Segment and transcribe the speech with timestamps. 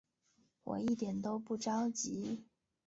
[0.63, 2.43] 我一点都不着急